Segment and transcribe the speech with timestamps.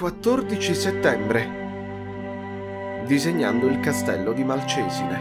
[0.00, 3.04] 14 settembre.
[3.06, 5.20] Disegnando il castello di Malcesine.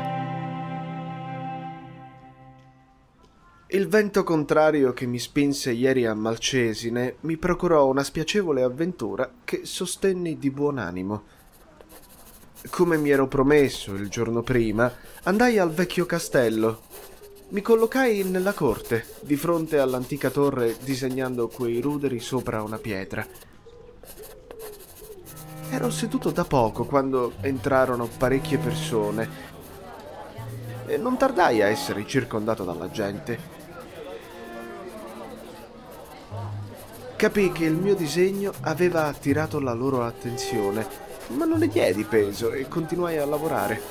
[3.68, 9.66] Il vento contrario che mi spinse ieri a Malcesine mi procurò una spiacevole avventura che
[9.66, 11.24] sostenni di buon animo.
[12.70, 14.90] Come mi ero promesso il giorno prima,
[15.24, 16.84] andai al vecchio castello.
[17.50, 23.28] Mi collocai nella corte, di fronte all'antica torre, disegnando quei ruderi sopra una pietra.
[25.72, 29.30] Ero seduto da poco quando entrarono parecchie persone
[30.88, 33.58] e non tardai a essere circondato dalla gente.
[37.16, 40.88] Capii che il mio disegno aveva attirato la loro attenzione,
[41.28, 43.82] ma non ne diedi peso e continuai a lavorare.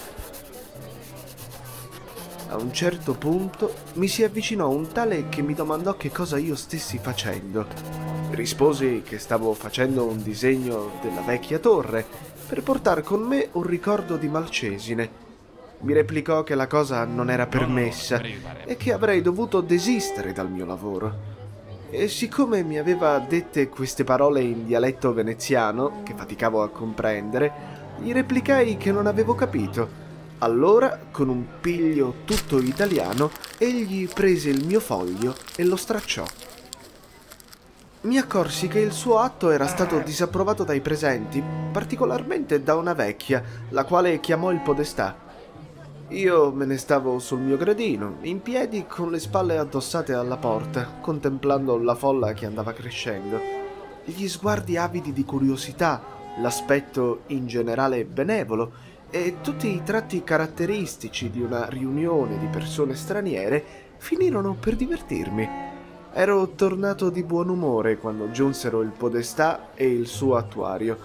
[2.49, 6.57] A un certo punto mi si avvicinò un tale che mi domandò che cosa io
[6.57, 8.18] stessi facendo.
[8.31, 12.07] Risposi che stavo facendo un disegno della vecchia torre
[12.47, 15.27] per portare con me un ricordo di Malcesine.
[15.81, 20.67] Mi replicò che la cosa non era permessa e che avrei dovuto desistere dal mio
[20.67, 21.37] lavoro.
[21.91, 27.53] E siccome mi aveva dette queste parole in dialetto veneziano, che faticavo a comprendere,
[27.99, 30.07] gli replicai che non avevo capito.
[30.39, 36.25] Allora, con un piglio tutto italiano, egli prese il mio foglio e lo stracciò
[38.03, 43.43] mi accorsi che il suo atto era stato disapprovato dai presenti, particolarmente da una vecchia,
[43.71, 45.17] la quale chiamò il podestà.
[46.11, 50.99] Io me ne stavo sul mio gradino, in piedi con le spalle addossate alla porta,
[51.01, 53.41] contemplando la folla che andava crescendo.
[54.05, 56.01] Gli sguardi avidi di curiosità,
[56.39, 58.73] l'aspetto in generale benevolo
[59.11, 63.65] e tutti i tratti caratteristici di una riunione di persone straniere
[63.97, 65.68] finirono per divertirmi.
[66.13, 70.99] Ero tornato di buon umore quando giunsero il podestà e il suo attuario,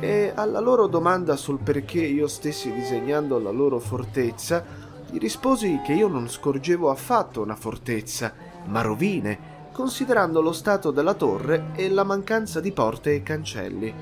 [0.00, 4.64] e alla loro domanda sul perché io stessi disegnando la loro fortezza,
[5.08, 8.32] gli risposi che io non scorgevo affatto una fortezza,
[8.64, 13.94] ma rovine, considerando lo stato della torre e la mancanza di porte e cancelli.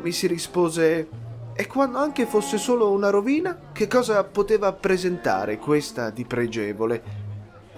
[0.00, 1.08] Mi si rispose
[1.52, 7.26] e quando anche fosse solo una rovina, che cosa poteva presentare questa di pregevole?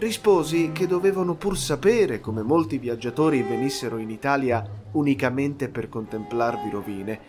[0.01, 7.21] Risposi che dovevano pur sapere come molti viaggiatori venissero in Italia unicamente per contemplarvi rovine,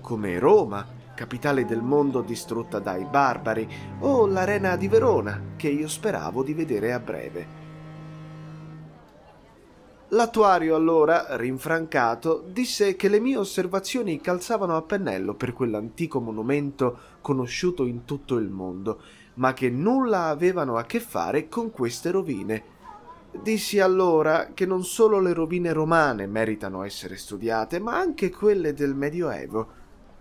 [0.00, 0.84] come Roma,
[1.14, 3.68] capitale del mondo distrutta dai barbari,
[4.00, 7.65] o l'arena di Verona, che io speravo di vedere a breve.
[10.16, 17.84] L'attuario allora, rinfrancato, disse che le mie osservazioni calzavano a pennello per quell'antico monumento conosciuto
[17.84, 19.00] in tutto il mondo
[19.34, 22.74] ma che nulla avevano a che fare con queste rovine.
[23.42, 28.94] Dissi allora che non solo le rovine romane meritano essere studiate, ma anche quelle del
[28.94, 29.68] Medioevo.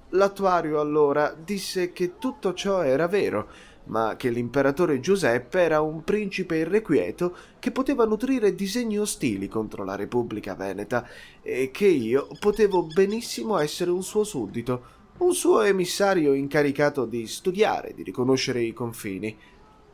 [0.09, 3.47] L'attuario allora disse che tutto ciò era vero,
[3.85, 9.95] ma che l'imperatore Giuseppe era un principe irrequieto che poteva nutrire disegni ostili contro la
[9.95, 11.07] Repubblica Veneta
[11.41, 17.93] e che io potevo benissimo essere un suo suddito un suo emissario incaricato di studiare,
[17.93, 19.35] di riconoscere i confini.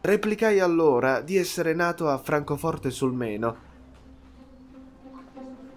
[0.02, 3.70] Replicai allora di essere nato a Francoforte sul Meno.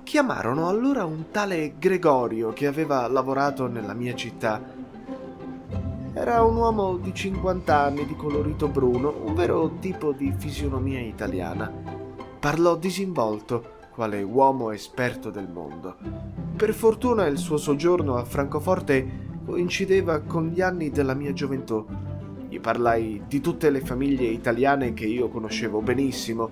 [0.03, 4.63] Chiamarono allora un tale Gregorio che aveva lavorato nella mia città.
[6.27, 11.71] Era un uomo di 50 anni di colorito bruno, un vero tipo di fisionomia italiana.
[12.41, 15.97] Parlò disinvolto, quale uomo esperto del mondo.
[16.57, 21.85] Per fortuna il suo soggiorno a Francoforte coincideva con gli anni della mia gioventù.
[22.49, 26.51] Gli parlai di tutte le famiglie italiane che io conoscevo benissimo.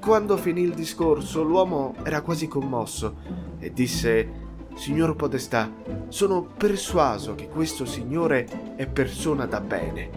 [0.00, 3.16] Quando finì il discorso, l'uomo era quasi commosso
[3.58, 4.43] e disse:
[4.74, 5.72] Signor Podestà,
[6.08, 10.10] sono persuaso che questo signore è persona da bene,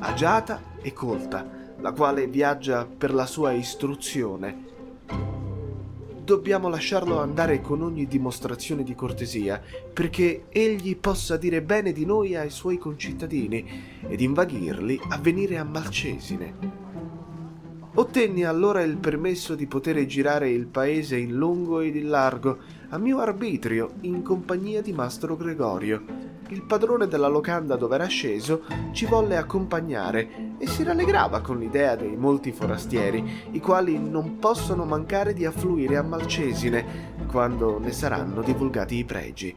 [0.00, 4.72] agiata e colta, la quale viaggia per la sua istruzione
[6.24, 9.60] dobbiamo lasciarlo andare con ogni dimostrazione di cortesia,
[9.92, 15.64] perché egli possa dire bene di noi ai suoi concittadini ed invaghirli a venire a
[15.64, 16.83] Malcesine.
[17.96, 22.58] Ottenni allora il permesso di poter girare il paese in lungo ed in largo,
[22.88, 26.02] a mio arbitrio, in compagnia di Mastro Gregorio.
[26.48, 31.94] Il padrone della locanda dove era sceso ci volle accompagnare e si rallegrava con l'idea
[31.94, 38.42] dei molti forastieri, i quali non possono mancare di affluire a Malcesine quando ne saranno
[38.42, 39.54] divulgati i pregi.